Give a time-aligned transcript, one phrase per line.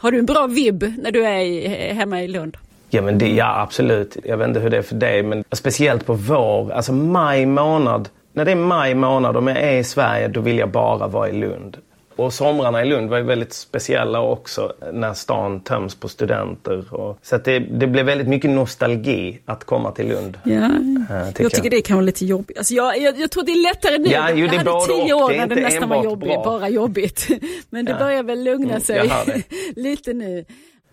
[0.00, 2.56] Har du en bra vibb när du är i, hemma i Lund?
[2.90, 4.16] Ja, men det, ja, absolut.
[4.24, 8.08] Jag vet inte hur det är för dig, men speciellt på vår, alltså maj månad.
[8.32, 11.28] När det är maj månad, och jag är i Sverige, då vill jag bara vara
[11.28, 11.76] i Lund.
[12.20, 16.94] Och somrarna i Lund var ju väldigt speciella också när stan töms på studenter.
[16.94, 20.38] Och, så det, det blev väldigt mycket nostalgi att komma till Lund.
[20.44, 21.70] Ja, äh, jag tycker jag.
[21.70, 22.58] det kan vara lite jobbigt.
[22.58, 24.08] Alltså jag, jag, jag tror det är lättare nu.
[24.08, 27.28] Ja, jo, det jag hade tio år när det nästan var jobbigt, bara jobbigt.
[27.70, 27.98] Men det ja.
[27.98, 29.12] börjar väl lugna mm, sig
[29.76, 30.44] lite nu.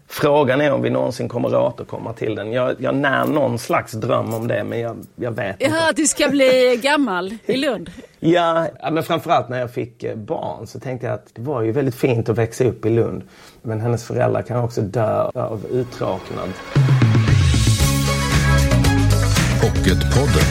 [0.10, 2.52] Frågan är om vi någonsin kommer att återkomma till den.
[2.52, 5.89] Jag, jag när någon slags dröm om det, men jag, jag vet ja, inte.
[5.89, 7.92] att du ska bli gammal i Lund?
[8.20, 11.71] ja, men framförallt när jag fick eh, barn så tänkte jag att det var ju
[11.71, 13.24] väldigt fint att växa upp i Lund.
[13.62, 16.50] Men hennes föräldrar kan också dö av uttråknad.
[19.62, 20.48] Pocketpodden.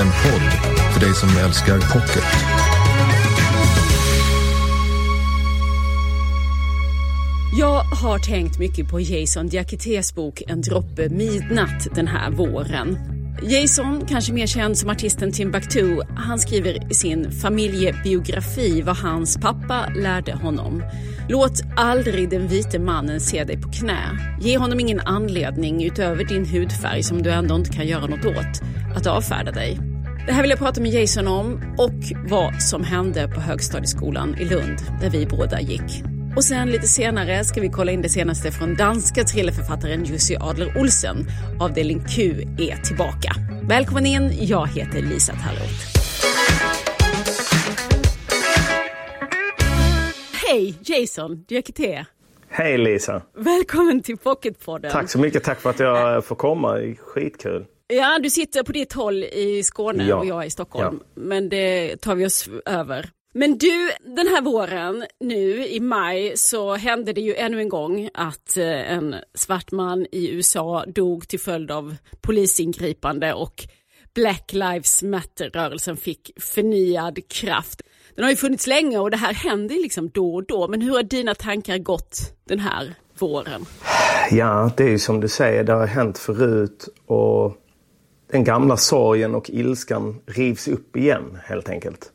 [0.00, 2.51] En podd för dig som älskar pocket.
[7.54, 12.98] Jag har tänkt mycket på Jason Diakités bok En droppe midnatt den här våren.
[13.42, 19.86] Jason, kanske mer känd som artisten Timbuktu, han skriver i sin familjebiografi vad hans pappa
[19.96, 20.82] lärde honom.
[21.28, 24.00] Låt aldrig den vite mannen se dig på knä.
[24.40, 28.62] Ge honom ingen anledning utöver din hudfärg som du ändå inte kan göra något åt
[28.96, 29.78] att avfärda dig.
[30.26, 34.44] Det här vill jag prata med Jason om och vad som hände på högstadieskolan i
[34.44, 36.11] Lund där vi båda gick.
[36.36, 40.80] Och sen lite senare ska vi kolla in det senaste från danska thrillerförfattaren Jussi Adler
[40.80, 41.16] Olsen.
[41.60, 43.32] Avdelning Q är tillbaka.
[43.68, 45.86] Välkommen in, jag heter Lisa Tallroth.
[50.46, 52.04] Hej Jason Diakité.
[52.48, 53.22] Hej Lisa.
[53.36, 54.92] Välkommen till Pocketpodden.
[54.92, 56.94] Tack så mycket, tack för att jag får komma.
[56.98, 57.64] Skitkul.
[57.86, 60.16] Ja, du sitter på ditt håll i Skåne ja.
[60.16, 61.00] och jag i Stockholm.
[61.00, 61.22] Ja.
[61.22, 63.10] Men det tar vi oss över.
[63.34, 68.10] Men du, den här våren nu i maj så hände det ju ännu en gång
[68.14, 73.64] att eh, en svart man i USA dog till följd av polisingripande och
[74.14, 77.82] Black Lives Matter-rörelsen fick förnyad kraft.
[78.14, 80.68] Den har ju funnits länge och det här händer liksom då och då.
[80.68, 83.66] Men hur har dina tankar gått den här våren?
[84.30, 87.56] Ja, det är ju som du säger, det har hänt förut och
[88.30, 92.12] den gamla sorgen och ilskan rivs upp igen helt enkelt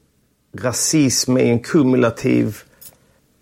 [0.57, 2.57] rasism är en kumulativ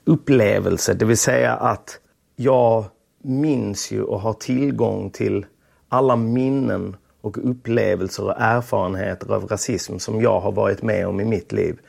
[0.05, 0.93] upplevelse.
[0.93, 1.99] Det vill säga att
[2.35, 2.85] jag
[3.23, 5.45] minns ju och har tillgång till
[5.89, 11.25] alla minnen och upplevelser och erfarenheter av rasism som jag har varit med om i
[11.25, 11.79] mitt liv.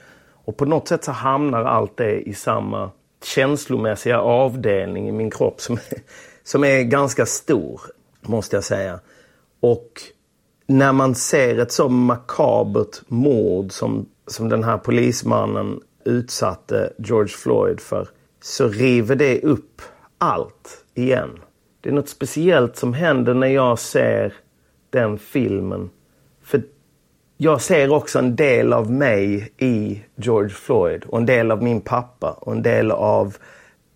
[0.45, 2.91] Och på något sätt så hamnar allt det i samma
[3.25, 5.79] känslomässiga avdelning i min kropp som,
[6.45, 7.81] som är ganska stor,
[8.21, 9.01] måste jag säga.
[9.61, 10.03] Och
[10.67, 17.81] när man ser ett så makabert mord som som den här polismannen utsatte George Floyd
[17.81, 18.09] för
[18.41, 19.83] så river det upp
[20.19, 21.31] allt igen.
[21.81, 24.35] Det är något speciellt som händer när jag ser
[24.91, 25.91] den filmen.
[26.43, 26.63] För
[27.37, 31.81] jag ser också en del av mig i George Floyd och en del av min
[31.81, 33.37] pappa och en del av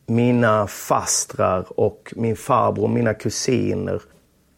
[0.06, 4.02] mina fastrar och min farbror och mina kusiner.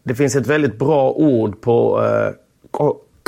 [0.02, 2.32] Det finns ett väldigt bra ord på eh,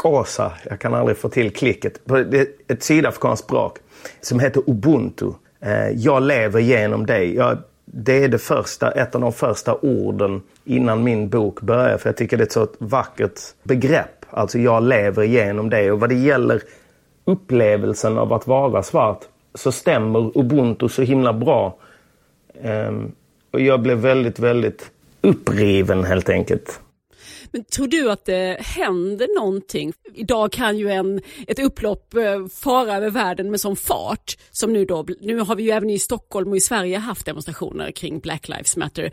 [0.04, 3.78] Xhosa, jag kan aldrig få till klicket, det är ett sydafrikanskt språk
[4.20, 5.30] som heter ubuntu.
[5.60, 7.34] Eh, jag lever genom dig.
[7.34, 12.08] Jag, det är det första, ett av de första orden innan min bok börjar för
[12.08, 14.26] jag tycker det är ett så vackert begrepp.
[14.30, 16.62] Alltså jag lever genom dig och vad det gäller
[17.24, 19.20] upplevelsen av att vara svart
[19.54, 21.76] så stämmer ubuntu så himla bra.
[22.62, 23.12] Ehm,
[23.50, 26.80] och jag blev väldigt, väldigt uppriven helt enkelt.
[27.54, 29.92] Men tror du att det händer någonting?
[30.14, 34.84] Idag kan ju en, ett upplopp eh, fara över världen med sån fart som nu
[34.84, 38.48] då, nu har vi ju även i Stockholm och i Sverige haft demonstrationer kring Black
[38.48, 39.12] Lives Matter.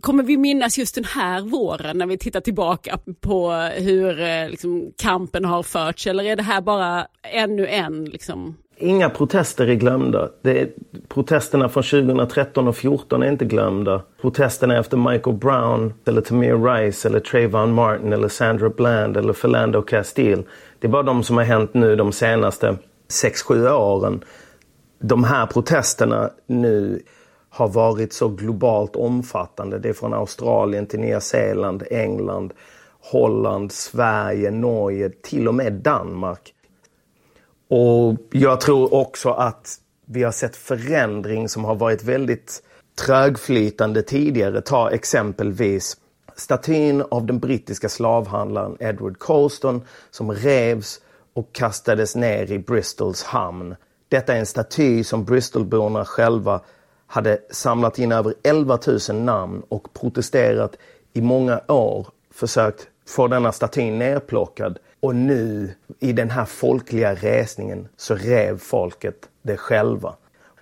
[0.00, 4.92] Kommer vi minnas just den här våren när vi tittar tillbaka på hur eh, liksom,
[4.98, 10.28] kampen har förts eller är det här bara ännu en liksom, Inga protester är glömda.
[10.42, 10.68] Är,
[11.08, 14.02] protesterna från 2013 och 2014 är inte glömda.
[14.20, 19.82] Protesterna efter Michael Brown, eller Tamir Rice, eller Trayvon Martin, eller Sandra Bland, eller Philando
[19.82, 20.42] Castile.
[20.78, 22.76] Det är bara de som har hänt nu de senaste
[23.08, 24.24] 6-7 åren.
[25.00, 27.02] De här protesterna nu
[27.50, 29.78] har varit så globalt omfattande.
[29.78, 32.52] Det är från Australien till Nya Zeeland, England,
[33.12, 36.53] Holland, Sverige, Norge, till och med Danmark.
[37.68, 42.62] Och jag tror också att vi har sett förändring som har varit väldigt
[43.06, 44.60] trögflytande tidigare.
[44.60, 45.96] Ta exempelvis
[46.36, 51.00] statyn av den brittiska slavhandlaren Edward Colston som revs
[51.34, 53.76] och kastades ner i Bristols hamn.
[54.08, 56.60] Detta är en staty som Bristolborna själva
[57.06, 58.78] hade samlat in över 11
[59.08, 60.76] 000 namn och protesterat
[61.12, 64.78] i många år, försökt får denna statyn nerplockad.
[65.00, 70.14] Och nu i den här folkliga resningen så rev folket det själva.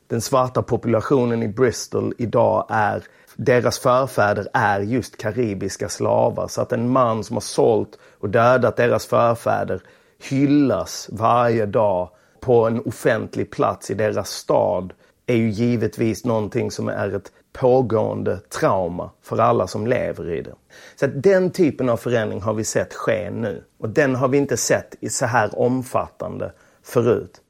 [0.06, 3.02] Den svarta populationen i Bristol idag är
[3.36, 6.48] deras förfäder är just karibiska slavar.
[6.48, 9.82] Så att en man som har sålt och dödat deras förfäder
[10.30, 12.10] hyllas varje dag
[12.40, 14.92] på en offentlig plats i deras stad
[15.26, 20.54] är ju givetvis någonting som är ett pågående trauma för alla som lever i det.
[20.96, 23.64] Så att den typen av förändring har vi sett ske nu.
[23.78, 26.52] Och den har vi inte sett i så här omfattande
[26.82, 27.40] förut.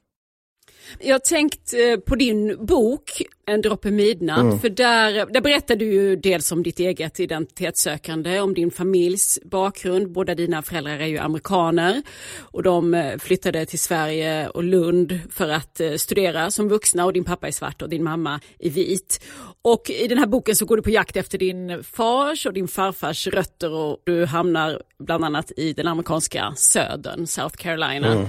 [0.99, 4.59] Jag har tänkt eh, på din bok En droppe midnatt, mm.
[4.59, 10.11] för där, där berättar du ju dels om ditt eget identitetssökande, om din familjs bakgrund.
[10.11, 12.01] Båda dina föräldrar är ju amerikaner
[12.39, 17.13] och de eh, flyttade till Sverige och Lund för att eh, studera som vuxna och
[17.13, 19.23] din pappa är svart och din mamma är vit.
[19.61, 22.67] Och i den här boken så går du på jakt efter din fars och din
[22.67, 28.13] farfars rötter och du hamnar bland annat i den amerikanska södern, South Carolina.
[28.13, 28.27] Mm.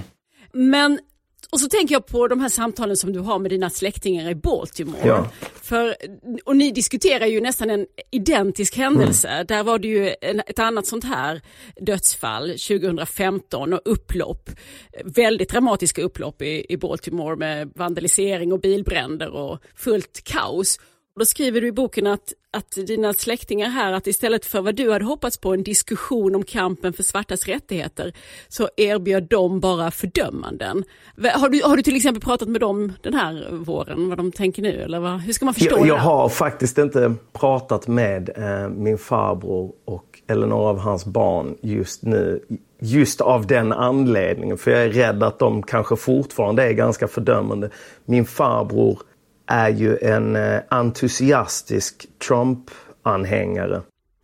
[0.53, 0.99] Men
[1.49, 4.35] och så tänker jag på de här samtalen som du har med dina släktingar i
[4.35, 5.07] Baltimore.
[5.07, 5.29] Ja.
[5.61, 5.95] För,
[6.45, 9.27] och ni diskuterar ju nästan en identisk händelse.
[9.27, 9.45] Mm.
[9.45, 10.07] Där var det ju
[10.47, 11.41] ett annat sånt här
[11.81, 14.49] dödsfall 2015 och upplopp.
[15.05, 20.79] Väldigt dramatiska upplopp i, i Baltimore med vandalisering och bilbränder och fullt kaos.
[21.19, 24.91] Då skriver du i boken att, att dina släktingar här, att istället för vad du
[24.91, 28.13] hade hoppats på en diskussion om kampen för svartas rättigheter,
[28.47, 30.83] så erbjöd de bara fördömanden.
[31.33, 34.61] Har du, har du till exempel pratat med dem den här våren, vad de tänker
[34.61, 34.81] nu?
[34.81, 35.87] Eller vad, hur ska man förstå jag, det?
[35.87, 41.57] Jag har faktiskt inte pratat med eh, min farbror och, eller några av hans barn
[41.61, 42.45] just nu.
[42.79, 47.69] Just av den anledningen, för jag är rädd att de kanske fortfarande är ganska fördömande.
[48.05, 48.99] Min farbror
[49.47, 53.81] är ju en eh, entusiastisk Trump-anhängare.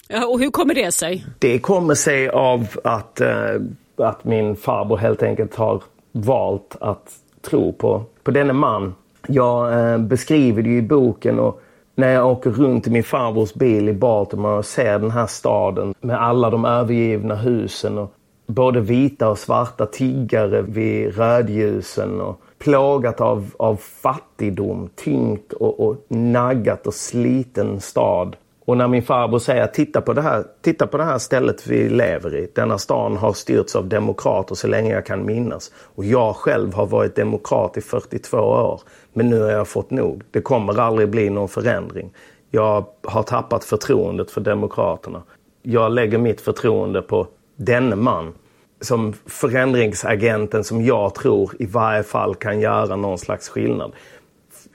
[0.07, 1.25] Ja, och hur kommer det sig?
[1.39, 3.61] Det kommer sig av att, eh,
[3.97, 8.95] att min farbror helt enkelt har valt att tro på, på denne man.
[9.27, 11.61] Jag eh, beskriver det i boken och
[11.95, 15.93] när jag åker runt i min farbrors bil i Baltimore och ser den här staden
[16.01, 18.13] med alla de övergivna husen och
[18.47, 26.05] både vita och svarta tiggare vid rödljusen och plågat av, av fattigdom, tyngt och, och
[26.07, 28.35] naggat och sliten stad.
[28.65, 31.89] Och när min farbror säger titta på, det här, titta på det här stället vi
[31.89, 32.47] lever i.
[32.55, 35.71] Denna stan har styrts av demokrater så länge jag kan minnas.
[35.95, 38.81] Och jag själv har varit demokrat i 42 år.
[39.13, 40.23] Men nu har jag fått nog.
[40.31, 42.13] Det kommer aldrig bli någon förändring.
[42.49, 45.21] Jag har tappat förtroendet för demokraterna.
[45.61, 48.33] Jag lägger mitt förtroende på denne man
[48.81, 53.91] som förändringsagenten som jag tror i varje fall kan göra någon slags skillnad.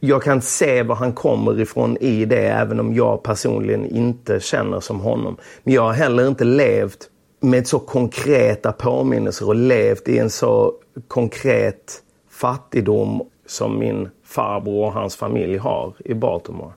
[0.01, 4.81] Jag kan se var han kommer ifrån i det även om jag personligen inte känner
[4.81, 5.37] som honom.
[5.65, 7.11] Men jag har heller inte levt
[7.41, 10.73] med så konkreta påminnelser och levt i en så
[11.09, 16.73] konkret fattigdom som min farbror och hans familj har i Baltimore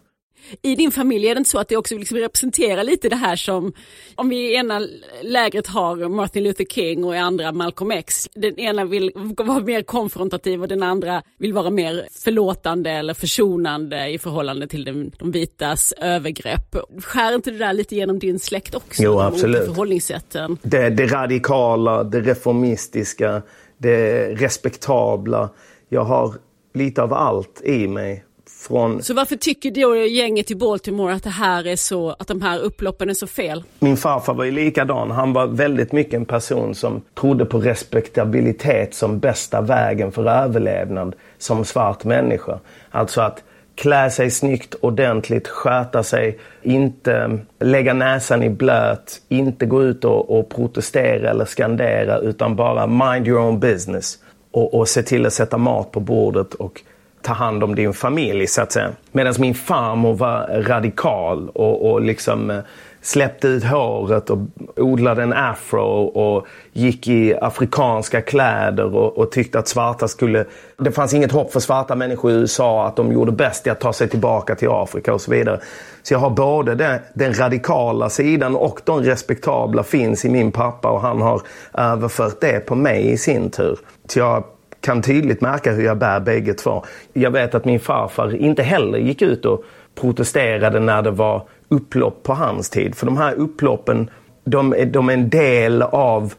[0.61, 3.35] i din familj är det inte så att det också liksom representerar lite det här
[3.35, 3.73] som,
[4.15, 4.81] om vi i ena
[5.21, 8.29] lägret har Martin Luther King och i andra Malcolm X.
[8.35, 14.07] Den ena vill vara mer konfrontativ och den andra vill vara mer förlåtande eller försonande
[14.07, 16.75] i förhållande till de, de vitas övergrepp.
[17.03, 19.03] Skär inte det där lite genom din släkt också?
[19.03, 19.65] Jo, absolut.
[19.65, 20.57] Förhållningssätten?
[20.61, 23.41] Det, det radikala, det reformistiska,
[23.77, 25.49] det respektabla.
[25.89, 26.33] Jag har
[26.73, 28.25] lite av allt i mig
[28.59, 29.03] från...
[29.03, 32.59] Så varför tycker då gänget i Baltimore att det här är så, att de här
[32.59, 33.63] upploppen är så fel?
[33.79, 35.11] Min farfar var ju likadan.
[35.11, 41.15] Han var väldigt mycket en person som trodde på respektabilitet som bästa vägen för överlevnad
[41.37, 42.59] som svart människa.
[42.91, 43.43] Alltså att
[43.75, 50.39] klä sig snyggt, ordentligt, sköta sig, inte lägga näsan i blöt, inte gå ut och,
[50.39, 54.17] och protestera eller skandera utan bara mind your own business
[54.51, 56.81] och, och se till att sätta mat på bordet och
[57.21, 58.89] ta hand om din familj så att säga.
[59.11, 62.59] Medan min farmor var radikal och, och liksom eh,
[63.01, 64.37] släppte ut håret och
[64.75, 70.45] odlade en afro och gick i afrikanska kläder och, och, tyckte att svarta skulle...
[70.77, 73.79] Det fanns inget hopp för svarta människor i USA att de gjorde bäst i att
[73.79, 75.59] ta sig tillbaka till Afrika och så vidare.
[76.03, 80.89] Så jag har både det, den radikala sidan och de respektabla finns i min pappa
[80.89, 81.41] och han har
[81.73, 83.79] överfört det på mig i sin tur.
[84.07, 84.43] Så jag
[84.81, 86.83] kan tydligt märka hur jag bär bägge två.
[87.13, 89.63] Jag vet att min farfar inte heller gick ut och
[89.95, 92.95] protesterade när det var upplopp på hans tid.
[92.95, 94.09] För de här upploppen,
[94.43, 96.33] de är, de är en del av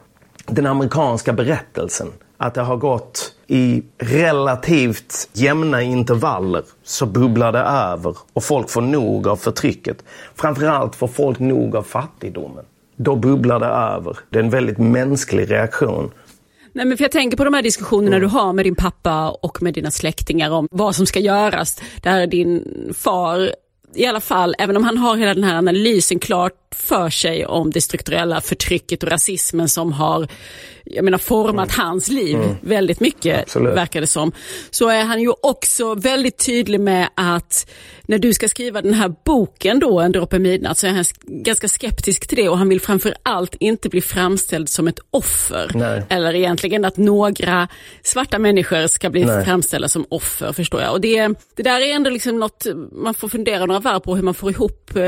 [0.46, 2.08] den amerikanska berättelsen.
[2.42, 8.80] att det har gått i relativt jämna intervaller så bubblar det över och folk får
[8.80, 10.04] nog av förtrycket.
[10.34, 12.64] Framförallt får folk nog av fattigdomen.
[12.96, 14.18] Då bubblar det över.
[14.30, 16.10] Det är en väldigt mänsklig reaktion.
[16.72, 18.28] Nej, men för jag tänker på de här diskussionerna mm.
[18.28, 21.80] du har med din pappa och med dina släktingar om vad som ska göras.
[22.02, 22.64] Där din
[22.98, 23.54] far
[23.94, 27.70] i alla fall, även om han har hela den här analysen klart för sig om
[27.70, 30.28] det strukturella förtrycket och rasismen som har
[30.84, 31.86] jag menar, format mm.
[31.86, 32.56] hans liv mm.
[32.60, 33.74] väldigt mycket, Absolut.
[33.74, 34.32] verkar det som.
[34.70, 37.70] Så är han ju också väldigt tydlig med att
[38.02, 41.68] när du ska skriva den här boken då, En droppe midnatt, så är han ganska
[41.68, 45.70] skeptisk till det och han vill framför allt inte bli framställd som ett offer.
[45.74, 46.02] Nej.
[46.08, 47.68] Eller egentligen att några
[48.02, 49.44] svarta människor ska bli Nej.
[49.44, 50.92] framställda som offer, förstår jag.
[50.92, 54.22] Och det, det där är ändå liksom något, man får fundera några varv på hur
[54.22, 55.02] man får ihop eh,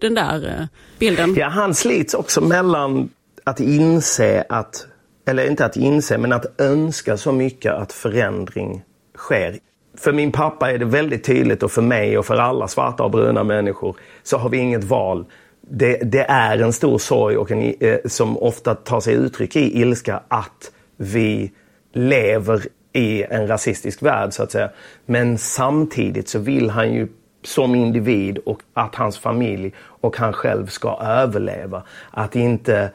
[0.00, 0.66] den där eh,
[1.04, 1.34] bilden.
[1.34, 3.08] Ja, han slits också mellan
[3.44, 4.86] att inse att
[5.26, 8.82] eller inte att inse, men att önska så mycket att förändring
[9.16, 9.58] sker.
[9.98, 13.10] För min pappa är det väldigt tydligt och för mig och för alla svarta och
[13.10, 15.24] bruna människor så har vi inget val.
[15.60, 19.80] Det, det är en stor sorg och en, eh, som ofta tar sig uttryck i
[19.80, 21.52] ilska att vi
[21.92, 24.70] lever i en rasistisk värld så att säga.
[25.06, 27.08] Men samtidigt så vill han ju
[27.44, 31.82] som individ och att hans familj och han själv ska överleva.
[32.10, 32.90] Att inte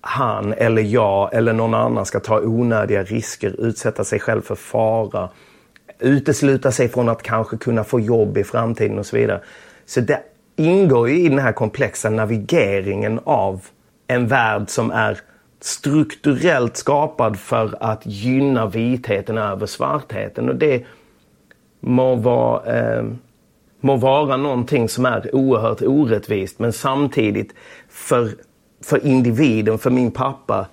[0.00, 5.28] han eller jag eller någon annan ska ta onödiga risker, utsätta sig själv för fara,
[5.98, 9.40] utesluta sig från att kanske kunna få jobb i framtiden och så vidare.
[9.86, 10.20] Så det
[10.56, 13.66] ingår ju i den här komplexa navigeringen av
[14.06, 15.18] en värld som är
[15.60, 20.48] strukturellt skapad för att gynna vitheten över svartheten.
[20.48, 20.84] Och det
[21.80, 23.04] må vara, eh,
[23.80, 27.54] må vara någonting som är oerhört orättvist men samtidigt
[27.88, 28.30] för
[28.80, 30.66] för individen, för min pappa,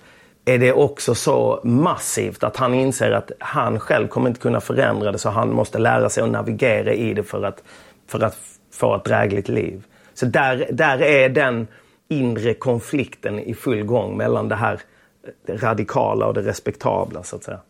[0.44, 5.12] är det också så massivt att han inser att han själv kommer inte kunna förändra
[5.12, 7.62] det så han måste lära sig att navigera i det för att,
[8.08, 8.38] för att
[8.72, 9.84] få ett drägligt liv.
[10.14, 11.66] Så där, där är den
[12.08, 14.80] inre konflikten i full gång mellan det här
[15.46, 17.60] eh, radikala och det respektabla så att säga.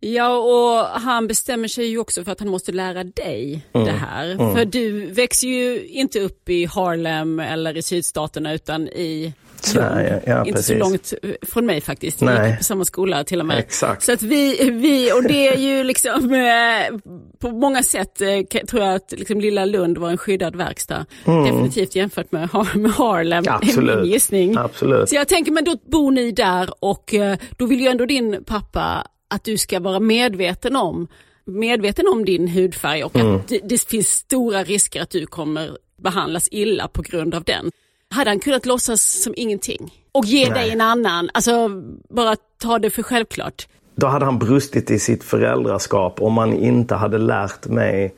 [0.00, 3.86] Ja, och han bestämmer sig ju också för att han måste lära dig mm.
[3.86, 4.30] det här.
[4.30, 4.54] Mm.
[4.54, 10.38] För du växer ju inte upp i Harlem eller i sydstaterna utan i Sverige, ja,
[10.38, 10.66] Inte precis.
[10.66, 12.22] så långt från mig faktiskt.
[12.22, 13.58] Vi gick på samma skola till och med.
[13.58, 14.02] Exakt.
[14.02, 18.82] Så att vi, vi och det är ju liksom eh, på många sätt eh, tror
[18.82, 21.06] jag att liksom lilla Lund var en skyddad verkstad.
[21.24, 21.44] Mm.
[21.44, 23.96] Definitivt jämfört med, med Harlem, Absolut.
[23.96, 24.56] min gissning.
[24.58, 25.08] Absolut.
[25.08, 28.44] Så jag tänker, men då bor ni där och eh, då vill ju ändå din
[28.44, 31.08] pappa att du ska vara medveten om
[31.44, 33.36] medveten om din hudfärg och mm.
[33.36, 37.70] att det, det finns stora risker att du kommer behandlas illa på grund av den
[38.10, 40.62] hade han kunnat låtsas som ingenting och ge Nej.
[40.62, 41.68] dig en annan, alltså
[42.08, 43.68] bara ta det för självklart.
[43.94, 48.14] Då hade han brustit i sitt föräldraskap om han inte hade lärt mig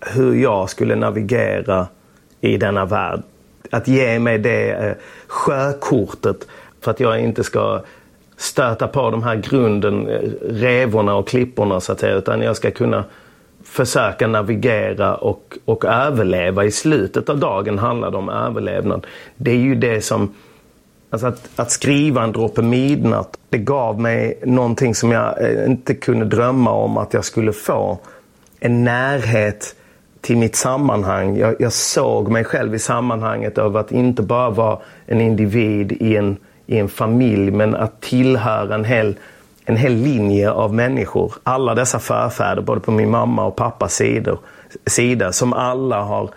[0.00, 1.86] hur jag skulle navigera
[2.40, 3.22] i denna värld.
[3.70, 4.94] Att ge mig det eh,
[5.26, 6.46] sjökortet
[6.80, 7.82] för att jag inte ska
[8.36, 12.70] stöta på de här grunden, eh, revorna och klipporna så att säga, utan jag ska
[12.70, 13.04] kunna
[13.64, 16.64] försöka navigera och, och överleva.
[16.64, 19.06] I slutet av dagen handlar det om överlevnad.
[19.36, 20.34] Det är ju det som...
[21.10, 25.94] Alltså att, att skriva en droppe midnatt, det gav mig någonting som jag eh, inte
[25.94, 27.98] kunde drömma om att jag skulle få.
[28.60, 29.74] En närhet
[30.20, 31.36] till mitt sammanhang.
[31.36, 36.16] Jag, jag såg mig själv i sammanhanget av att inte bara vara en individ i
[36.16, 36.36] en,
[36.66, 39.14] i en familj men att tillhöra en hel
[39.68, 41.34] en hel linje av människor.
[41.42, 44.38] Alla dessa förfäder, både på min mamma och pappas sidor,
[44.86, 46.30] sida, som alla har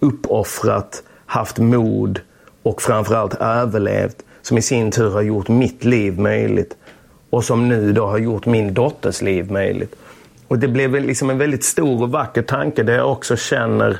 [0.00, 2.20] uppoffrat, haft mod
[2.62, 4.16] och framförallt överlevt.
[4.42, 6.76] Som i sin tur har gjort mitt liv möjligt.
[7.30, 9.94] Och som nu då har gjort min dotters liv möjligt.
[10.48, 13.98] Och det blev liksom en väldigt stor och vacker tanke där jag också känner,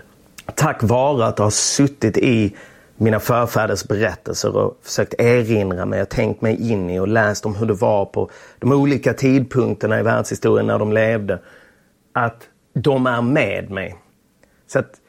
[0.54, 2.56] tack vare att ha suttit i
[3.00, 7.54] mina förfäders berättelser och försökt erinra mig och tänkt mig in i och läst om
[7.54, 11.38] hur det var på de olika tidpunkterna i världshistorien när de levde.
[12.12, 13.96] Att de är med mig.
[14.66, 15.00] Så att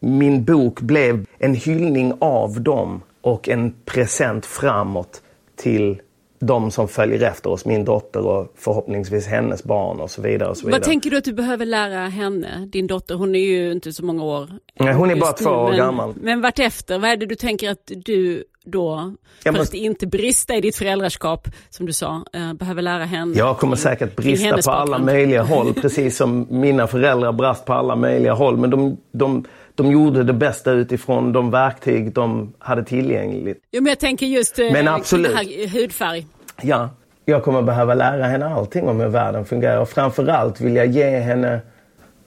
[0.00, 5.22] min bok blev en hyllning av dem och en present framåt
[5.56, 6.00] till
[6.46, 10.48] de som följer efter oss, min dotter och förhoppningsvis hennes barn och så vidare.
[10.48, 10.80] Och så vidare.
[10.80, 13.14] Vad tänker du att du behöver lära henne, din dotter?
[13.14, 14.50] Hon är ju inte så många år.
[14.80, 16.14] Nej, hon är bara två år men, gammal.
[16.20, 19.62] Men vartefter, vad är det du tänker att du då, för måste...
[19.62, 23.38] att inte brista i ditt föräldraskap, som du sa, äh, behöver lära henne?
[23.38, 27.96] Jag kommer säkert brista på alla möjliga håll, precis som mina föräldrar brast på alla
[27.96, 28.56] möjliga håll.
[28.56, 33.58] Men de, de de gjorde det bästa utifrån de verktyg de hade tillgängligt.
[33.72, 35.36] Jo, men jag tänker just eh, men absolut.
[35.72, 36.26] hudfärg.
[36.62, 36.90] Ja,
[37.24, 41.18] jag kommer behöva lära henne allting om hur världen fungerar och framförallt vill jag ge
[41.18, 41.60] henne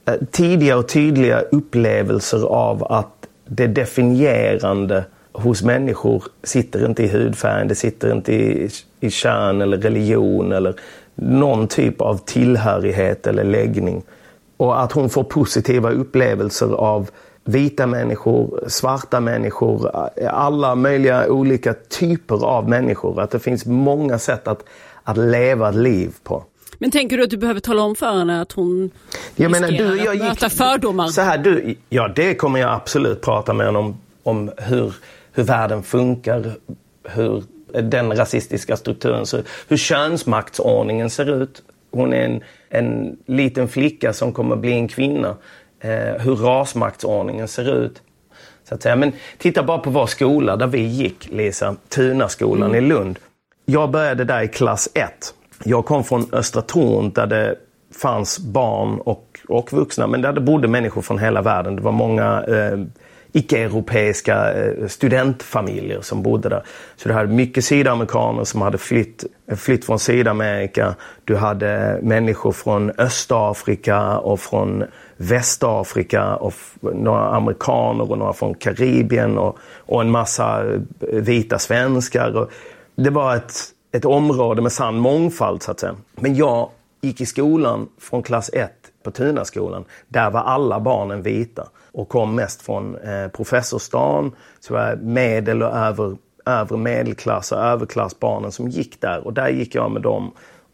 [0.06, 7.68] eh, tidiga och tydliga upplevelser av att det definierande hos människor sitter inte i hudfärgen,
[7.68, 8.70] det sitter inte i,
[9.00, 10.76] i kön eller religion eller
[11.16, 14.04] någon typ av tillhörighet eller läggning.
[14.58, 17.10] Och att hon får positiva upplevelser av
[17.48, 19.92] vita människor, svarta människor,
[20.30, 23.22] alla möjliga olika typer av människor.
[23.22, 24.64] Att det finns många sätt att,
[25.04, 26.44] att leva ett liv på.
[26.80, 28.92] Men tänker du att du behöver tala om för henne att hon
[29.36, 31.08] jag menar, du, jag gick, att möta fördomar?
[31.08, 34.94] Så här, du, ja, det kommer jag absolut prata med henne om, om hur,
[35.34, 36.54] hur världen funkar,
[37.04, 37.44] hur
[37.82, 41.64] den rasistiska strukturen ser ut, hur könsmaktsordningen ser ut.
[41.92, 45.36] Hon är en, en liten flicka som kommer bli en kvinna.
[45.80, 48.02] Eh, hur rasmaktsordningen ser ut.
[48.70, 48.96] Så att säga.
[48.96, 52.86] Men titta bara på vår skola där vi gick, Lisa, Tunaskolan mm.
[52.86, 53.20] i Lund.
[53.66, 55.34] Jag började där i klass 1.
[55.64, 57.56] Jag kom från Östra Torn där det
[58.02, 61.76] fanns barn och, och vuxna, men där det bodde människor från hela världen.
[61.76, 62.80] Det var många eh,
[63.38, 66.64] icke-europeiska eh, studentfamiljer som bodde där.
[66.96, 69.26] Så du hade mycket sydamerikaner som hade flytt,
[69.56, 70.96] flytt från Sydamerika.
[71.26, 74.84] Du hade människor från Östafrika och från
[75.18, 80.78] Västafrika och några amerikaner och några från Karibien och, och en massa eh,
[81.12, 82.38] vita svenskar.
[82.38, 82.52] Och
[82.96, 83.54] det var ett,
[83.92, 85.96] ett område med sann mångfald så att säga.
[86.16, 86.70] Men jag
[87.02, 88.72] gick i skolan från klass 1
[89.04, 89.86] på Tunaskolan.
[90.08, 95.76] Där var alla barnen vita och kom mest från eh, professorstan, så var medel och
[95.76, 99.26] över, övre medelklass och överklassbarnen som gick där.
[99.26, 100.32] Och där gick jag med dem.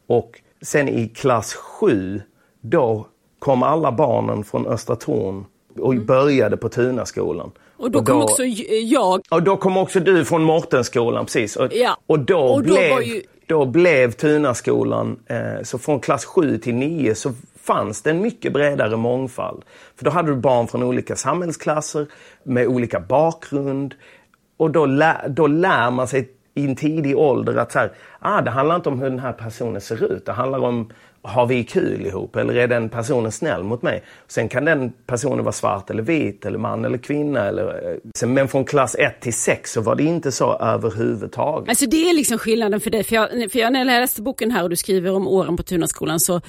[0.08, 2.22] Och sen i klass 7,
[2.62, 3.08] då
[3.40, 5.46] kom alla barnen från Östra Torn
[5.80, 6.06] och mm.
[6.06, 7.52] började på Tunaskolan.
[7.78, 8.44] Och då, och då kom också
[8.84, 9.22] jag.
[9.32, 11.56] Och då kom också du från Mortenskolan, precis.
[11.56, 11.98] Och, ja.
[12.08, 16.76] och, då, och då, blev, ju då blev Tunaskolan, eh, så från klass 7 till
[16.76, 19.64] 9 så fanns det en mycket bredare mångfald.
[19.96, 22.08] För då hade du barn från olika samhällsklasser
[22.44, 23.96] med olika bakgrund.
[24.58, 28.42] Och då, lär, då lär man sig i en tidig ålder att så här, ah,
[28.42, 30.26] det handlar inte om hur den här personen ser ut.
[30.26, 30.90] Det handlar om,
[31.24, 34.04] har vi kul ihop eller är den personen snäll mot mig?
[34.28, 37.46] Sen kan den personen vara svart eller vit eller man eller kvinna.
[37.46, 41.70] Eller, eh, men från klass 1 till 6 så var det inte så överhuvudtaget.
[41.70, 43.04] Alltså det är liksom skillnaden för dig.
[43.04, 45.64] För jag, för jag när jag läste boken här och du skriver om åren på
[45.64, 46.42] Tunaskolan så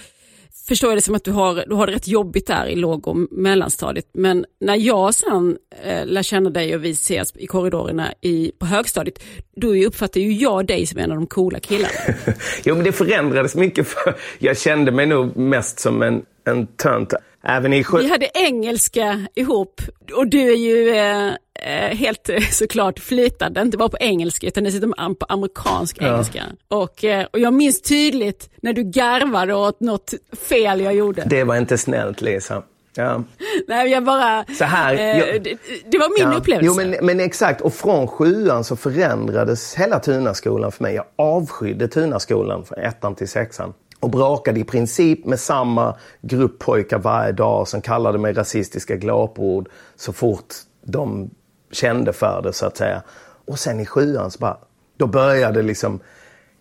[0.68, 3.08] förstår jag det som att du har, du har det rätt jobbigt där i låg
[3.08, 4.06] och mellanstadiet.
[4.12, 8.66] Men när jag sen eh, lär känna dig och vi ses i korridorerna i, på
[8.66, 9.22] högstadiet,
[9.56, 11.94] då uppfattar ju jag dig som en av de coola killarna.
[12.64, 17.14] jo men det förändrades mycket för jag kände mig nog mest som en, en tönt.
[17.46, 19.80] Även i Vi hade engelska ihop
[20.12, 21.32] och du är ju eh,
[21.64, 26.06] eh helt eh, såklart flytande, inte bara på engelska utan dessutom på amerikansk ja.
[26.06, 26.42] engelska.
[26.68, 30.14] Och, eh, och jag minns tydligt när du garvade åt något
[30.48, 31.22] fel jag gjorde.
[31.26, 32.62] Det var inte snällt Lisa.
[32.96, 33.22] Ja.
[33.68, 34.44] Nej, jag bara...
[34.58, 35.56] Så här, eh, jag, det,
[35.90, 36.38] det, var min ja.
[36.38, 36.82] upplevelse.
[36.82, 37.60] Jo, men, men, exakt.
[37.60, 40.94] Och från sjuan så förändrades hela Tunaskolan för mig.
[40.94, 46.98] Jag avskydde Tunaskolan från ettan till sexan och brakade i princip med samma grupp pojkar
[46.98, 51.30] varje dag som kallade mig rasistiska glåpord så fort de
[51.74, 53.02] kände för det så att säga.
[53.46, 54.56] Och sen i sjuan så bara,
[54.96, 56.00] då började liksom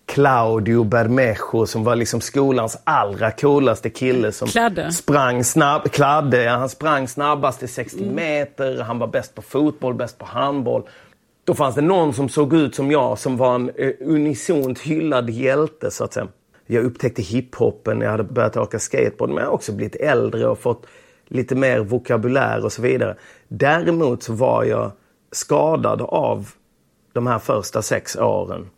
[0.06, 4.92] Claudio Bermejo som var liksom skolans allra coolaste kille som Kladde.
[4.92, 8.16] sprang snabb, Kladde, han sprang snabbast i 60 mm.
[8.16, 10.84] meter, han var bäst på fotboll, bäst på handboll.
[11.44, 15.30] Då fanns det någon som såg ut som jag som var en uh, unisont hyllad
[15.30, 16.28] hjälte så att säga
[16.66, 19.30] jag upptäckte hiphopen jag hade börjat åka skateboard.
[19.30, 20.86] Men jag har också blivit äldre och fått
[21.28, 23.16] lite mer vokabulär och så vidare.
[23.48, 24.92] Däremot så var jag
[25.34, 26.50] skadad av
[27.14, 28.70] de här första sex åren.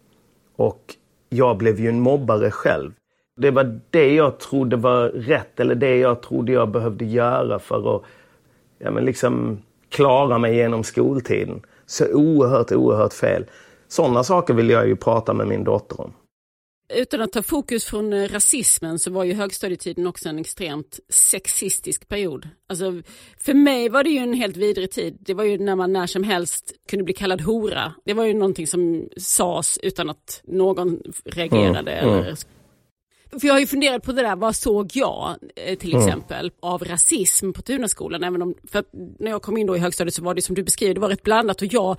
[0.56, 0.96] Och
[1.30, 2.92] jag blev ju en mobbare själv.
[3.42, 7.96] Det var det jag trodde var rätt eller det jag trodde jag behövde göra för
[7.96, 8.02] att
[8.80, 11.62] ja, men liksom klara mig genom skoltiden.
[11.86, 13.46] Så oerhört, oerhört fel.
[13.88, 16.14] Sådana saker vill jag ju prata med min dotter om.
[16.90, 22.08] Utan att ta fokus från eh, rasismen så var ju högstadietiden också en extremt sexistisk
[22.08, 22.50] period.
[22.70, 23.02] Alltså,
[23.38, 25.18] för mig var det ju en helt vidrig tid.
[25.20, 27.94] Det var ju när man när som helst kunde bli kallad hora.
[28.06, 31.92] Det var ju någonting som sades utan att någon reagerade.
[31.92, 32.26] Mm, mm.
[32.26, 32.36] Eller...
[33.40, 36.08] För jag har ju funderat på det där, vad såg jag eh, till mm.
[36.08, 38.24] exempel av rasism på Tunaskolan?
[38.24, 38.84] Även om, för
[39.20, 41.10] när jag kom in då i högstadiet så var det som du beskriver, det var
[41.10, 41.98] rätt blandat och jag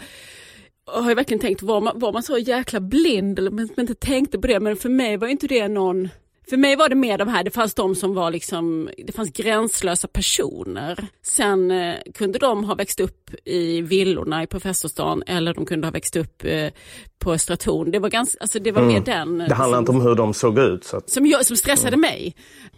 [0.87, 4.39] har jag verkligen tänkt, var man, var man så jäkla blind eller man inte tänkte
[4.39, 6.09] på det, men för mig var inte det någon
[6.51, 9.33] För mig var det mer de här, det fanns de som var liksom, det fanns
[9.33, 11.05] gränslösa personer.
[11.23, 15.93] Sen eh, kunde de ha växt upp i villorna i Professorsstaden eller de kunde ha
[15.93, 16.71] växt upp eh,
[17.19, 17.91] på Östra Torn.
[17.91, 18.95] Det var, ganska, alltså det var mm.
[18.95, 19.39] mer den.
[19.39, 20.85] Det handlar liksom, inte om hur de såg ut.
[20.85, 21.11] Så att...
[21.11, 22.01] som, jag, som stressade mm.
[22.01, 22.35] mig.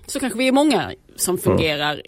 [0.07, 1.43] Så kanske vi är många som mm.
[1.43, 1.93] fungerar.
[1.93, 2.03] Mm.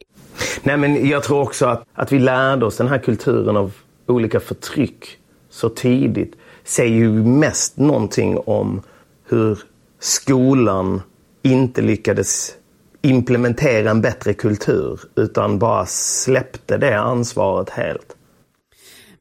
[0.62, 3.72] Nej men jag tror också att, att vi lärde oss den här kulturen av
[4.06, 5.19] olika förtryck
[5.50, 6.34] så tidigt
[6.64, 8.82] säger ju mest någonting om
[9.28, 9.58] hur
[9.98, 11.02] skolan
[11.42, 12.56] inte lyckades
[13.02, 18.16] implementera en bättre kultur utan bara släppte det ansvaret helt.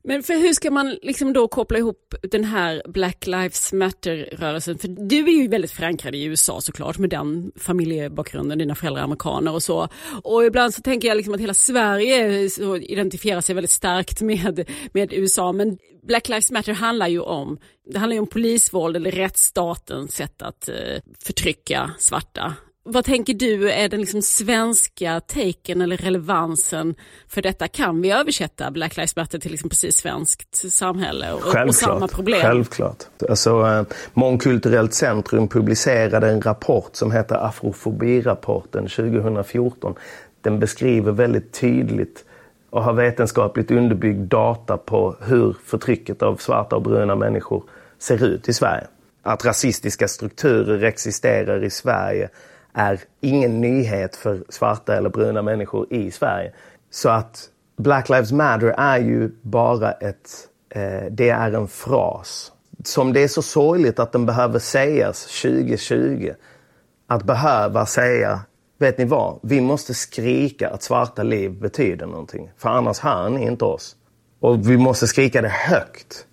[0.03, 4.77] Men för hur ska man liksom då koppla ihop den här Black Lives Matter-rörelsen?
[4.77, 9.03] För du är ju väldigt förankrad i USA såklart med den familjebakgrunden, dina föräldrar är
[9.03, 9.87] amerikaner och så.
[10.23, 12.49] Och ibland så tänker jag liksom att hela Sverige
[12.81, 15.51] identifierar sig väldigt starkt med, med USA.
[15.51, 17.57] Men Black Lives Matter handlar ju om,
[17.91, 22.55] det handlar ju om polisvåld eller rättsstatens sätt att eh, förtrycka svarta
[22.91, 26.95] vad tänker du är den liksom svenska taken eller relevansen
[27.27, 27.67] för detta?
[27.67, 32.41] Kan vi översätta Black Lives Matter till liksom precis svenskt samhälle och, och samma problem?
[32.41, 33.03] Självklart.
[33.29, 39.95] Alltså, eh, Mångkulturellt centrum publicerade en rapport som heter Afrofobirapporten 2014.
[40.41, 42.25] Den beskriver väldigt tydligt
[42.69, 47.63] och har vetenskapligt underbyggd data på hur förtrycket av svarta och bruna människor
[47.99, 48.87] ser ut i Sverige.
[49.23, 52.29] Att rasistiska strukturer existerar i Sverige
[52.79, 56.53] är ingen nyhet för svarta eller bruna människor i Sverige.
[56.89, 60.29] Så att Black Lives Matter är ju bara ett,
[60.69, 62.51] eh, det är en fras.
[62.83, 66.33] Som det är så sorgligt att den behöver sägas 2020.
[67.07, 68.39] Att behöva säga,
[68.77, 69.39] vet ni vad?
[69.41, 72.51] Vi måste skrika att svarta liv betyder någonting.
[72.57, 73.95] För annars hör ni inte oss.
[74.39, 76.25] Och vi måste skrika det högt.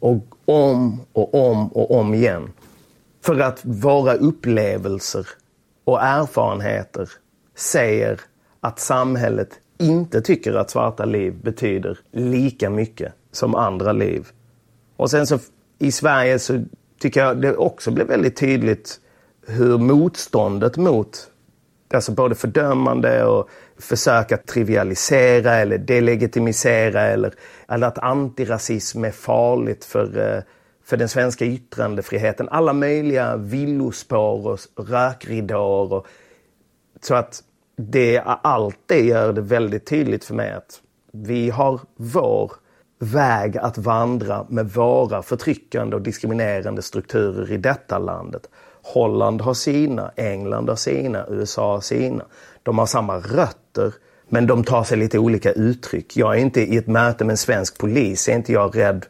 [0.00, 2.52] Och om och om och om igen.
[3.24, 5.26] För att våra upplevelser
[5.86, 7.08] och erfarenheter
[7.54, 8.20] säger
[8.60, 14.26] att samhället inte tycker att svarta liv betyder lika mycket som andra liv.
[14.96, 15.38] Och sen så
[15.78, 16.64] i Sverige så
[17.00, 19.00] tycker jag det också blev väldigt tydligt
[19.46, 21.30] hur motståndet mot
[21.94, 27.34] alltså både fördömande och försök att trivialisera eller delegitimisera eller,
[27.68, 30.42] eller att antirasism är farligt för eh,
[30.86, 32.48] för den svenska yttrandefriheten.
[32.48, 35.92] Alla möjliga villospår och rökridåer.
[35.92, 36.06] Och,
[37.02, 37.42] så att
[37.76, 40.80] det, allt det gör det väldigt tydligt för mig att
[41.12, 42.52] vi har vår
[42.98, 48.48] väg att vandra med våra förtryckande och diskriminerande strukturer i detta landet.
[48.82, 52.24] Holland har sina, England har sina, USA har sina.
[52.62, 53.94] De har samma rötter
[54.28, 56.16] men de tar sig lite olika uttryck.
[56.16, 59.06] Jag är inte i ett möte med en svensk polis, är inte jag rädd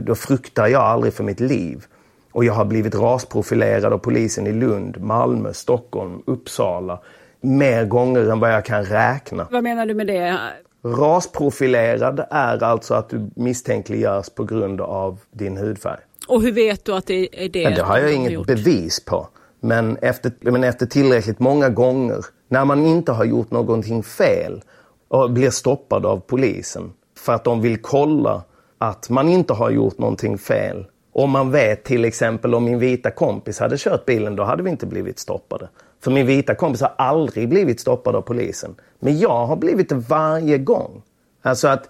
[0.00, 1.84] då fruktar jag aldrig för mitt liv.
[2.32, 7.00] Och jag har blivit rasprofilerad av polisen i Lund, Malmö, Stockholm, Uppsala.
[7.40, 9.48] Mer gånger än vad jag kan räkna.
[9.50, 10.38] Vad menar du med det?
[10.84, 16.00] Rasprofilerad är alltså att du misstänkliggörs på grund av din hudfärg.
[16.28, 17.64] Och hur vet du att det är det?
[17.64, 18.46] Men det har jag inget gjort?
[18.46, 19.28] bevis på.
[19.60, 24.62] Men efter, men efter tillräckligt många gånger, när man inte har gjort någonting fel
[25.08, 28.42] och blir stoppad av polisen för att de vill kolla
[28.88, 30.86] att man inte har gjort någonting fel.
[31.12, 34.70] Om man vet till exempel om min vita kompis hade kört bilen, då hade vi
[34.70, 35.68] inte blivit stoppade.
[36.04, 38.74] För min vita kompis har aldrig blivit stoppad av polisen.
[39.00, 41.02] Men jag har blivit det varje gång.
[41.42, 41.88] Alltså att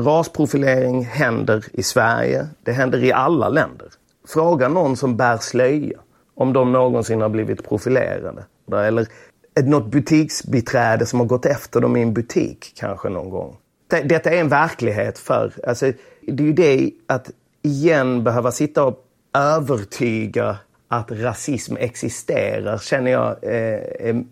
[0.00, 3.88] rasprofilering händer i Sverige, det händer i alla länder.
[4.28, 5.98] Fråga någon som bär slöja
[6.34, 8.44] om de någonsin har blivit profilerade.
[8.72, 9.06] Eller
[9.64, 13.56] något butiksbiträde som har gått efter dem i en butik kanske någon gång.
[14.00, 17.30] Detta är en verklighet för, alltså, det är ju det att
[17.62, 20.56] igen behöva sitta och övertyga
[20.88, 24.24] att rasism existerar känner jag eh, är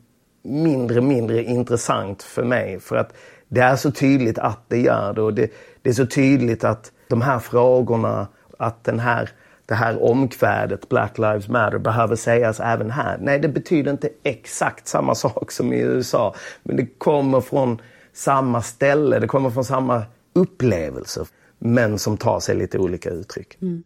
[0.43, 2.81] mindre mindre intressant för mig.
[2.81, 3.13] För att
[3.49, 5.51] det är så tydligt att det gör det och det,
[5.83, 9.31] det är så tydligt att de här frågorna, att den här,
[9.67, 13.19] det här omkvädet Black Lives Matter behöver sägas även här.
[13.21, 16.35] Nej, det betyder inte exakt samma sak som i USA.
[16.63, 17.81] Men det kommer från
[18.21, 20.03] samma ställe, det kommer från samma
[20.33, 21.27] upplevelser
[21.59, 23.57] men som tar sig lite olika uttryck.
[23.63, 23.83] Mm.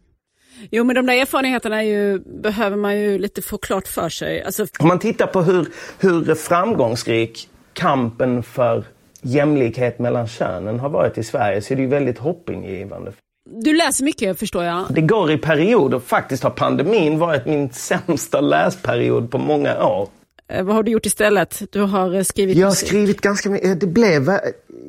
[0.71, 4.43] Jo men de där erfarenheterna ju, behöver man ju lite få klart för sig.
[4.43, 4.67] Alltså...
[4.79, 5.67] Om man tittar på hur,
[5.99, 8.83] hur framgångsrik kampen för
[9.21, 13.13] jämlikhet mellan könen har varit i Sverige så är det ju väldigt hoppingivande.
[13.49, 14.85] Du läser mycket förstår jag.
[14.89, 15.99] Det går i perioder.
[15.99, 20.09] Faktiskt har pandemin varit min sämsta läsperiod på många år.
[20.47, 21.61] Eh, vad har du gjort istället?
[21.71, 23.67] Du har eh, skrivit Jag har skrivit ganska mycket.
[23.67, 24.39] Eh, det blev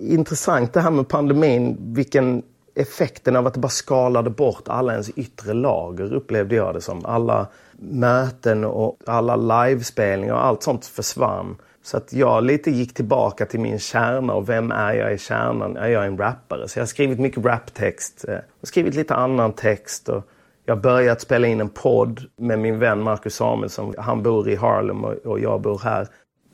[0.00, 1.76] intressant det här med pandemin.
[1.80, 2.42] Vilken
[2.74, 7.06] effekten av att det bara skalade bort alla ens yttre lager upplevde jag det som.
[7.06, 7.46] Alla
[7.78, 11.56] möten och alla livespelningar och allt sånt försvann.
[11.82, 15.76] Så att jag lite gick tillbaka till min kärna och vem är jag i kärnan?
[15.76, 16.68] Är jag en rappare?
[16.68, 18.24] Så jag har skrivit mycket raptext
[18.60, 20.08] och skrivit lite annan text.
[20.08, 20.28] Och
[20.66, 23.94] jag har börjat spela in en podd med min vän Marcus Samuelsson.
[23.98, 26.06] Han bor i Harlem och jag bor här.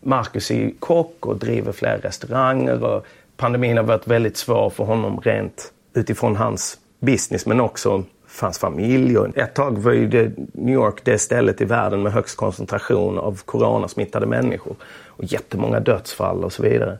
[0.02, 5.20] Marcus är kock och driver flera restauranger och pandemin har varit väldigt svår för honom
[5.20, 9.18] rent utifrån hans business men också för hans familj.
[9.18, 13.18] Och ett tag var ju det, New York det stället i världen med högst koncentration
[13.18, 14.76] av coronasmittade människor.
[15.06, 16.98] Och jättemånga dödsfall och så vidare.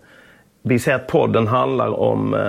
[0.63, 2.41] Vi ser att podden handlar om eh,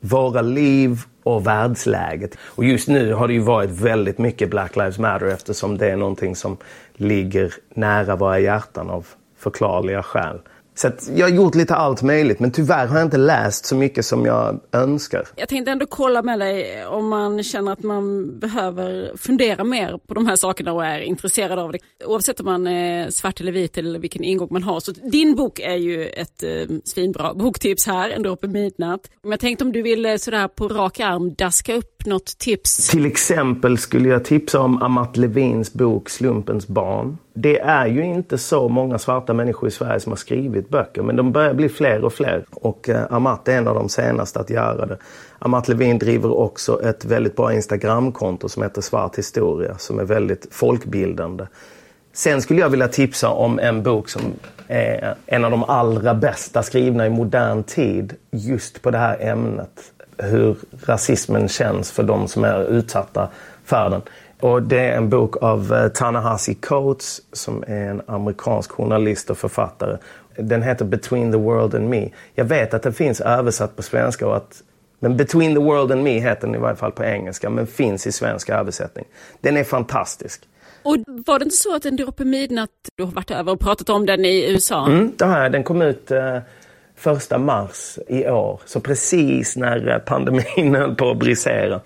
[0.00, 2.36] våra liv och världsläget.
[2.40, 5.96] Och just nu har det ju varit väldigt mycket Black Lives Matter eftersom det är
[5.96, 6.56] någonting som
[6.94, 9.06] ligger nära våra hjärtan av
[9.38, 10.38] förklarliga skäl.
[10.78, 14.04] Så jag har gjort lite allt möjligt men tyvärr har jag inte läst så mycket
[14.04, 15.28] som jag önskar.
[15.36, 20.14] Jag tänkte ändå kolla med dig om man känner att man behöver fundera mer på
[20.14, 21.78] de här sakerna och är intresserad av det.
[22.06, 24.80] Oavsett om man är svart eller vit eller vilken ingång man har.
[24.80, 29.10] Så din bok är ju ett eh, svinbra boktips här, En uppe midnatt.
[29.22, 32.88] Men jag tänkte om du vill eh, sådär på rak arm daska upp något tips?
[32.88, 37.18] Till exempel skulle jag tipsa om Amat Levins bok Slumpens barn.
[37.34, 41.16] Det är ju inte så många svarta människor i Sverige som har skrivit böcker men
[41.16, 44.50] de börjar bli fler och fler och eh, Amat är en av de senaste att
[44.50, 44.98] göra det.
[45.38, 50.46] Amat Levin driver också ett väldigt bra Instagramkonto som heter Svart historia som är väldigt
[50.50, 51.46] folkbildande.
[52.12, 54.22] Sen skulle jag vilja tipsa om en bok som
[54.68, 59.92] är en av de allra bästa skrivna i modern tid just på det här ämnet
[60.18, 63.28] hur rasismen känns för de som är utsatta
[63.64, 64.02] för den.
[64.40, 69.38] Och det är en bok av uh, Ta-Nehisi Coates som är en amerikansk journalist och
[69.38, 69.96] författare.
[70.36, 72.08] Den heter Between the World and Me.
[72.34, 74.62] Jag vet att den finns översatt på svenska och att
[75.00, 78.06] men Between the World and Me heter den i varje fall på engelska men finns
[78.06, 79.04] i svensk översättning.
[79.40, 80.42] Den är fantastisk.
[80.82, 83.88] Och var det inte så att En droppe midnatt, du har varit över och pratat
[83.88, 84.86] om den i USA?
[84.86, 85.52] Mm, det har jag.
[85.52, 86.38] Den kom ut uh,
[86.98, 88.60] första mars i år.
[88.64, 91.80] Så precis när pandemin höll på att brisera.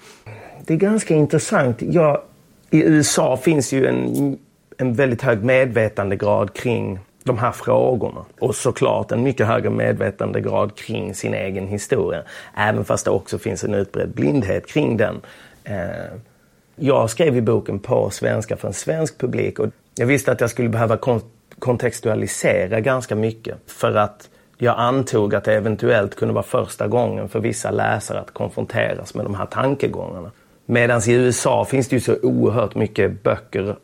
[0.66, 1.76] Det är ganska intressant.
[1.80, 2.24] Ja,
[2.70, 4.38] I USA finns ju en,
[4.78, 8.24] en väldigt hög medvetandegrad kring de här frågorna.
[8.38, 12.22] Och såklart en mycket högre medvetandegrad kring sin egen historia.
[12.56, 15.20] Även fast det också finns en utbredd blindhet kring den.
[15.64, 15.76] Eh,
[16.76, 20.50] jag skrev i boken på svenska för en svensk publik och jag visste att jag
[20.50, 20.98] skulle behöva
[21.58, 24.28] kontextualisera ganska mycket för att
[24.62, 29.24] jag antog att det eventuellt kunde vara första gången för vissa läsare att konfronteras med
[29.24, 30.30] de här tankegångarna.
[30.66, 33.76] Medan i USA finns det ju så oerhört mycket böcker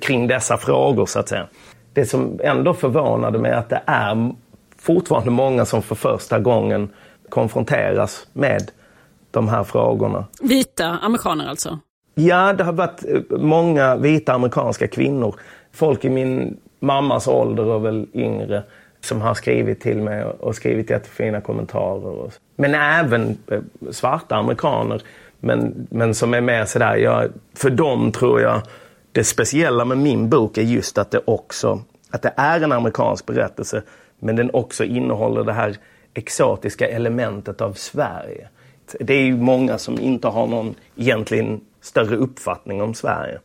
[0.00, 1.46] kring dessa frågor så att säga.
[1.92, 4.34] Det som ändå förvånade mig är att det är
[4.78, 6.88] fortfarande många som för första gången
[7.28, 8.70] konfronteras med
[9.30, 10.24] de här frågorna.
[10.40, 11.78] Vita amerikaner alltså?
[12.14, 15.34] Ja, det har varit eh, många vita amerikanska kvinnor.
[15.72, 18.62] Folk i min mammas ålder och väl yngre
[19.00, 22.30] som har skrivit till mig och skrivit jättefina kommentarer.
[22.56, 25.02] Men även eh, svarta amerikaner.
[25.40, 28.62] Men, men som är mer sådär, jag, för dem tror jag
[29.12, 31.80] det speciella med min bok är just att det också
[32.10, 33.82] att det är en amerikansk berättelse
[34.18, 35.76] men den också innehåller det här
[36.14, 38.48] exotiska elementet av Sverige.
[39.00, 43.38] Det är ju många som inte har någon egentligen större uppfattning om Sverige.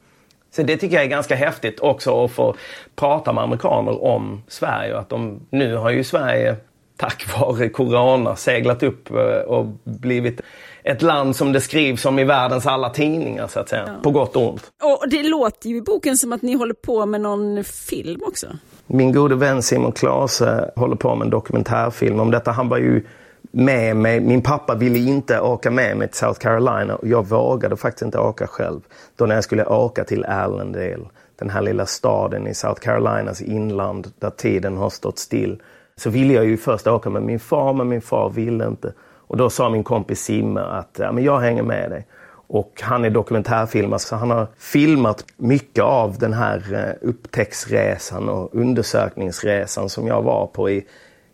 [0.55, 2.55] Så det tycker jag är ganska häftigt också att få
[2.95, 4.97] prata med amerikaner om Sverige.
[4.97, 6.55] Att de, nu har ju Sverige
[6.97, 9.15] tack vare Corona seglat upp eh,
[9.47, 10.41] och blivit
[10.83, 13.83] ett land som det skrivs om i världens alla tidningar så att säga.
[13.87, 13.93] Ja.
[14.03, 14.71] På gott och ont.
[14.83, 18.47] Och det låter ju i boken som att ni håller på med någon film också.
[18.87, 22.51] Min gode vän Simon Klase håller på med en dokumentärfilm om detta.
[22.51, 23.05] Han var ju
[23.51, 24.19] med mig.
[24.19, 28.19] Min pappa ville inte åka med mig till South Carolina och jag vågade faktiskt inte
[28.19, 28.81] åka själv.
[29.15, 34.11] Då när jag skulle åka till Allendale, den här lilla staden i South Carolinas inland
[34.19, 35.61] där tiden har stått still.
[35.95, 38.93] Så ville jag ju först åka med min far, men min far ville inte.
[39.27, 42.07] Och då sa min kompis Simme att ja, men jag hänger med dig.
[42.47, 48.55] Och han är dokumentärfilmare så han har filmat mycket av den här eh, upptäcktsresan och
[48.55, 50.85] undersökningsresan som jag var på i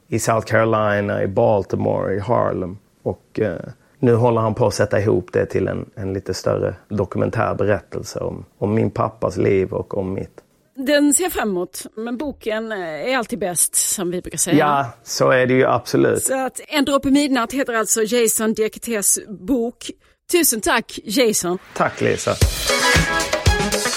[0.08, 2.78] i South Carolina, i Baltimore, i Harlem.
[3.04, 3.56] Och eh,
[4.00, 8.20] nu håller han på att sätta ihop det till en, en lite större dokumentär berättelse
[8.20, 10.42] om, om min pappas liv och om mitt.
[10.76, 14.58] Den ser jag fram emot, men boken är alltid bäst som vi brukar säga.
[14.58, 16.24] Ja, så är det ju absolut.
[16.24, 19.92] Så att En droppe midnatt heter alltså Jason Diaketés bok.
[20.32, 21.58] Tusen tack Jason.
[21.74, 22.36] Tack Lisa.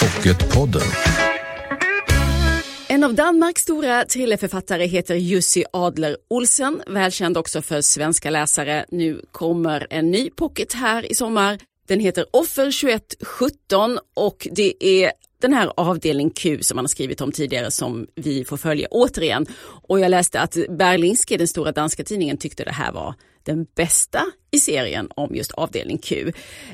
[0.01, 0.83] Pocketpodden.
[3.00, 8.84] En av Danmarks stora thrillerförfattare heter Jussi Adler Olsen, välkänd också för svenska läsare.
[8.88, 11.58] Nu kommer en ny pocket här i sommar.
[11.88, 17.20] Den heter Offer 2117 och det är den här avdelning Q som man har skrivit
[17.20, 19.46] om tidigare som vi får följa återigen.
[19.88, 24.26] Och jag läste att Berlingske, den stora danska tidningen, tyckte det här var den bästa
[24.50, 26.32] i serien om just avdelning Q.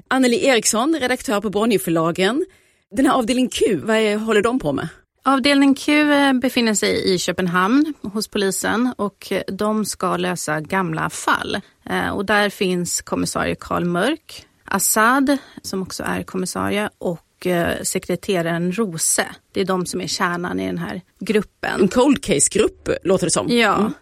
[0.09, 2.47] Anneli Eriksson, redaktör på Bonnierförlagen.
[2.91, 4.89] Den här avdelning Q, vad är, håller de på med?
[5.29, 11.61] Avdelning Q eh, befinner sig i Köpenhamn hos polisen och de ska lösa gamla fall.
[11.91, 18.73] Eh, och där finns kommissarie Karl Mörk, Assad som också är kommissarie och eh, sekreteraren
[18.73, 19.27] Rose.
[19.53, 21.81] Det är de som är kärnan i den här gruppen.
[21.81, 23.49] En cold case-grupp låter det som.
[23.49, 23.77] Ja.
[23.77, 23.93] Mm.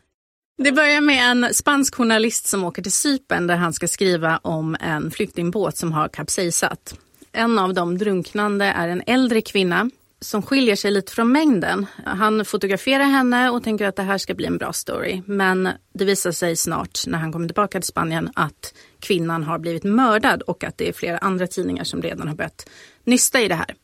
[0.63, 4.77] Det börjar med en spansk journalist som åker till Cypern där han ska skriva om
[4.81, 6.95] en flyktingbåt som har kapsejsat.
[7.33, 9.91] En av de drunknande är en äldre kvinna
[10.25, 11.87] som skiljer sig lite från mängden.
[12.05, 15.23] Han fotograferar henne och tänker att det här ska bli en bra story.
[15.27, 19.85] Men det visar sig snart när han kommer tillbaka till Spanien att kvinnan har blivit
[19.85, 22.69] mördad och att det är flera andra tidningar som redan har börjat
[23.05, 23.75] nysta i det här.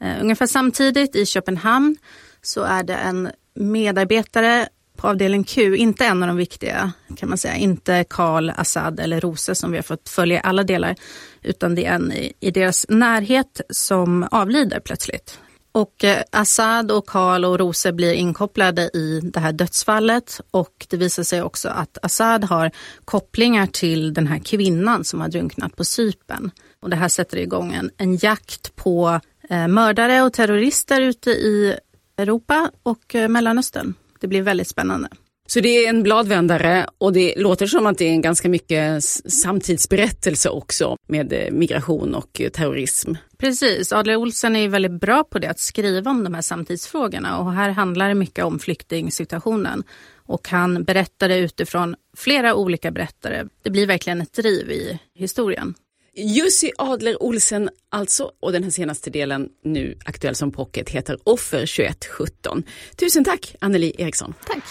[0.00, 1.96] Eh, ungefär samtidigt i Köpenhamn
[2.42, 7.38] så är det en medarbetare på avdelning Q, inte en av de viktiga kan man
[7.38, 10.94] säga, inte Karl, Assad eller Rose som vi har fått följa i alla delar,
[11.42, 15.38] utan det är en i, i deras närhet som avlider plötsligt.
[15.74, 20.96] Och eh, Assad och Karl och Rose blir inkopplade i det här dödsfallet och det
[20.96, 22.70] visar sig också att Assad har
[23.04, 26.50] kopplingar till den här kvinnan som har drunknat på Sypen.
[26.80, 31.76] Och det här sätter igång en, en jakt på eh, mördare och terrorister ute i
[32.16, 33.94] Europa och eh, Mellanöstern.
[34.20, 35.08] Det blir väldigt spännande.
[35.48, 39.04] Så det är en bladvändare och det låter som att det är en ganska mycket
[39.04, 43.14] samtidsberättelse också med eh, migration och eh, terrorism.
[43.38, 47.52] Precis, Adler Olsen är väldigt bra på det att skriva om de här samtidsfrågorna och
[47.52, 49.82] här handlar det mycket om flyktingsituationen.
[50.26, 53.44] Och han berättar det utifrån flera olika berättare.
[53.62, 55.74] Det blir verkligen ett driv i historien.
[56.16, 61.66] Jussi Adler Olsen alltså och den här senaste delen nu aktuell som pocket heter Offer
[61.66, 62.62] 2117.
[62.96, 64.34] Tusen tack Anneli Eriksson.
[64.46, 64.64] Tack.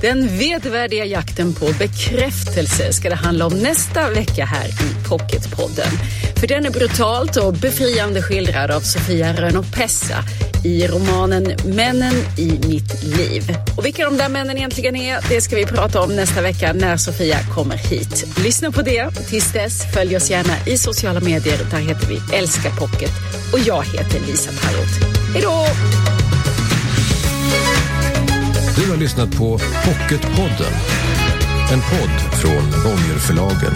[0.00, 5.92] Den vedervärdiga jakten på bekräftelse ska det handla om nästa vecka här i Pocketpodden.
[6.36, 10.24] För den är brutalt och befriande skildrad av Sofia Rönn Pessa
[10.64, 13.56] i romanen Männen i mitt liv.
[13.76, 16.96] Och vilka de där männen egentligen är, det ska vi prata om nästa vecka när
[16.96, 18.26] Sofia kommer hit.
[18.44, 19.10] Lyssna på det.
[19.28, 21.58] Tills dess, följ oss gärna i sociala medier.
[21.70, 23.12] Där heter vi Älska Pocket
[23.52, 25.19] och jag heter Lisa Tallroth.
[25.32, 25.66] Hej då!
[28.76, 30.72] Du har lyssnat på Pocketpodden.
[31.72, 33.72] En podd från Bonnierförlagen.